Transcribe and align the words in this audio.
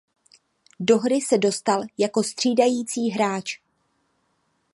Do 0.79 0.97
hry 0.99 1.21
se 1.21 1.37
dostal 1.37 1.83
jako 1.97 2.23
střídající 2.23 3.09
hráč. 3.09 3.57